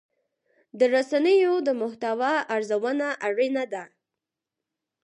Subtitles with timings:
[0.79, 3.83] د رسنیو د محتوا ارزونه اړینه ده.